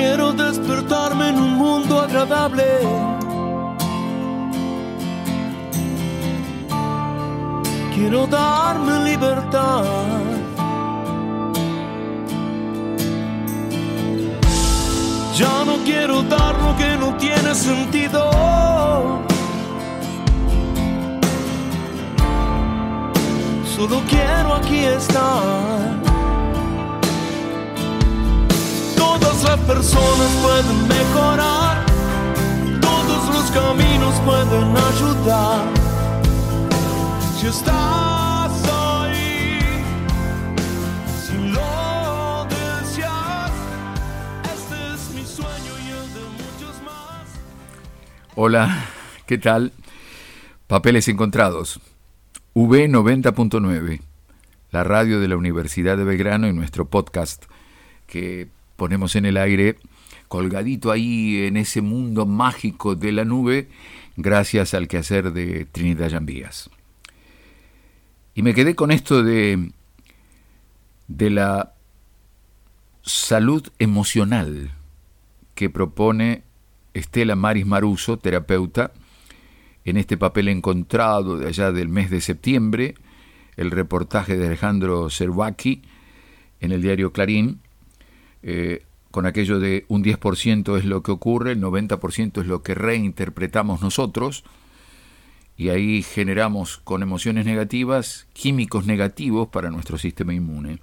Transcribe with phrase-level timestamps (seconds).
[0.00, 2.64] Quiero despertarme en un mundo agradable.
[7.94, 9.84] Quiero darme libertad.
[15.36, 18.30] Ya no quiero dar lo que no tiene sentido.
[23.76, 26.09] Solo quiero aquí estar.
[29.74, 31.86] Personas pueden mejorar.
[32.80, 35.64] Todos los caminos pueden ayudar.
[37.38, 39.60] Si estás ahí,
[41.22, 43.52] si lo deseas,
[44.54, 47.28] este es mi sueño y el de muchos más.
[48.34, 48.88] Hola,
[49.26, 49.72] ¿qué tal?
[50.66, 51.80] Papeles encontrados.
[52.54, 54.00] V90.9,
[54.72, 57.44] la radio de la Universidad de Belgrano y nuestro podcast
[58.08, 58.48] que
[58.80, 59.76] ponemos en el aire
[60.28, 63.68] colgadito ahí en ese mundo mágico de la nube
[64.16, 66.70] gracias al quehacer de Trinidad Llambías.
[68.34, 69.70] Y me quedé con esto de,
[71.08, 71.74] de la
[73.02, 74.70] salud emocional
[75.54, 76.42] que propone
[76.94, 78.92] Estela Maris Maruso, terapeuta,
[79.84, 82.94] en este papel encontrado de allá del mes de septiembre,
[83.58, 85.82] el reportaje de Alejandro Cervaki
[86.60, 87.60] en el diario Clarín,
[88.42, 92.74] eh, con aquello de un 10% es lo que ocurre, el 90% es lo que
[92.74, 94.44] reinterpretamos nosotros,
[95.56, 100.78] y ahí generamos con emociones negativas químicos negativos para nuestro sistema inmune.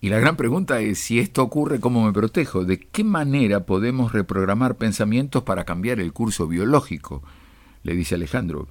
[0.00, 2.64] Y la gran pregunta es, si esto ocurre, ¿cómo me protejo?
[2.64, 7.22] ¿De qué manera podemos reprogramar pensamientos para cambiar el curso biológico?
[7.82, 8.68] le dice Alejandro.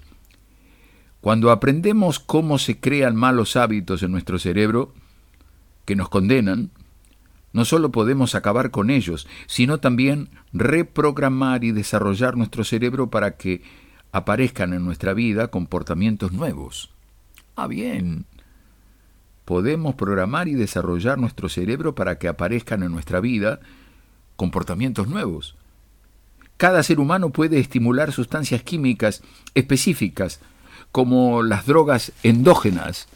[1.21, 4.93] Cuando aprendemos cómo se crean malos hábitos en nuestro cerebro
[5.85, 6.69] que nos condenan,
[7.55, 13.61] no solo podemos acabar con ellos, sino también reprogramar y desarrollar nuestro cerebro para que
[14.11, 16.91] aparezcan en nuestra vida comportamientos nuevos.
[17.55, 18.25] Ah, bien.
[19.45, 23.61] Podemos programar y desarrollar nuestro cerebro para que aparezcan en nuestra vida
[24.35, 25.55] comportamientos nuevos.
[26.57, 29.23] Cada ser humano puede estimular sustancias químicas
[29.53, 30.41] específicas,
[30.91, 33.07] como las drogas endógenas,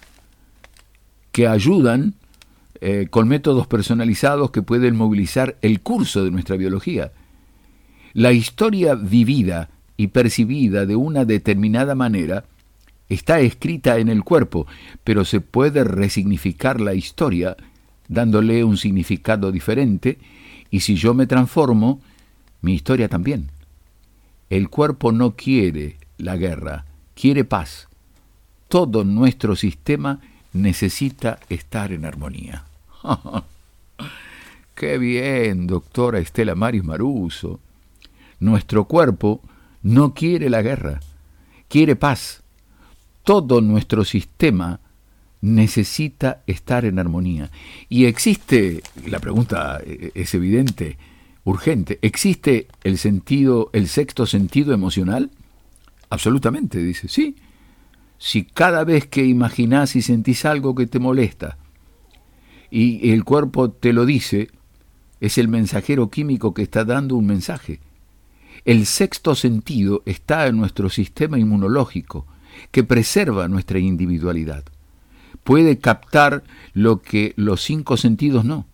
[1.34, 2.16] que ayudan
[2.82, 7.12] eh, con métodos personalizados que pueden movilizar el curso de nuestra biología.
[8.14, 12.46] La historia vivida y percibida de una determinada manera
[13.10, 14.66] está escrita en el cuerpo,
[15.04, 17.58] pero se puede resignificar la historia
[18.08, 20.18] dándole un significado diferente,
[20.72, 22.02] y si yo me transformo,
[22.62, 23.50] mi historia también.
[24.50, 27.88] El cuerpo no quiere la guerra, quiere paz.
[28.68, 30.22] Todo nuestro sistema
[30.54, 32.69] necesita estar en armonía.
[34.76, 37.60] Qué bien, doctora Estela Maris Maruso.
[38.40, 39.42] Nuestro cuerpo
[39.84, 41.00] no quiere la guerra,
[41.68, 42.42] quiere paz.
[43.24, 44.80] Todo nuestro sistema
[45.42, 47.50] necesita estar en armonía.
[47.90, 50.98] Y existe, la pregunta es evidente,
[51.44, 52.00] urgente.
[52.02, 55.31] ¿Existe el sentido, el sexto sentido emocional?
[56.10, 57.08] Absolutamente, dice.
[57.08, 57.36] Sí.
[58.18, 61.58] Si cada vez que imaginás y sentís algo que te molesta
[62.72, 64.50] y el cuerpo te lo dice,
[65.19, 67.80] es el mensajero químico que está dando un mensaje.
[68.66, 72.25] El sexto sentido está en nuestro sistema inmunológico,
[72.72, 74.63] que preserva nuestra individualidad.
[75.44, 76.44] Puede captar
[76.74, 78.68] lo que los cinco sentidos no.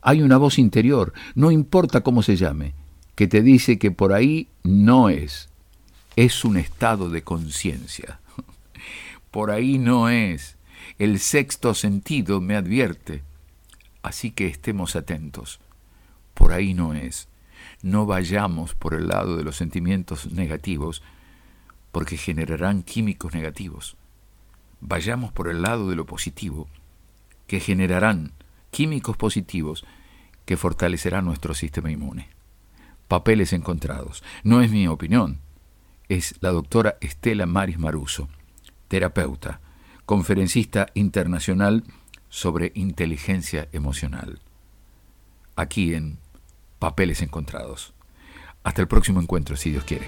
[0.00, 2.74] Hay una voz interior, no importa cómo se llame,
[3.14, 5.48] que te dice que por ahí no es.
[6.14, 8.20] Es un estado de conciencia.
[9.30, 10.56] Por ahí no es.
[10.98, 13.22] El sexto sentido me advierte.
[14.02, 15.60] Así que estemos atentos.
[16.34, 17.28] Por ahí no es.
[17.82, 21.02] No vayamos por el lado de los sentimientos negativos,
[21.92, 23.96] porque generarán químicos negativos.
[24.80, 26.68] Vayamos por el lado de lo positivo,
[27.46, 28.32] que generarán
[28.70, 29.84] químicos positivos
[30.44, 32.28] que fortalecerán nuestro sistema inmune.
[33.08, 34.22] Papeles encontrados.
[34.44, 35.40] No es mi opinión,
[36.08, 38.28] es la doctora Estela Maris Maruso,
[38.88, 39.60] terapeuta,
[40.06, 41.84] conferencista internacional
[42.28, 44.40] sobre inteligencia emocional.
[45.56, 46.18] Aquí en
[46.78, 47.92] Papeles encontrados.
[48.62, 50.06] Hasta el próximo encuentro, si Dios quiere.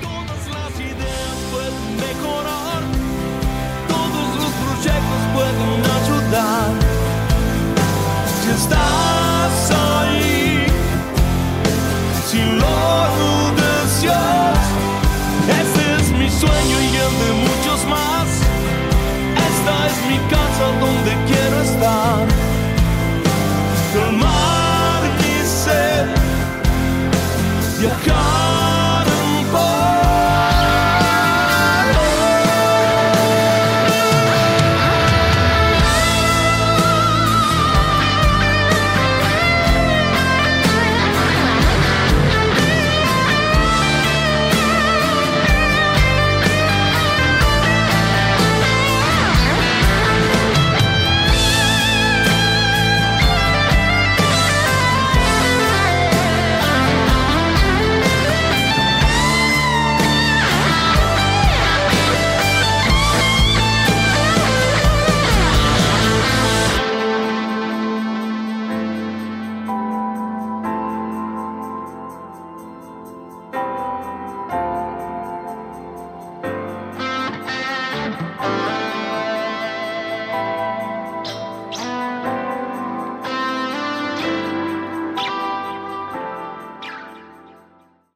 [0.00, 2.82] Todas las ideas pueden mejorar,
[3.88, 6.72] todos los proyectos pueden ayudar.
[8.42, 8.93] Si estás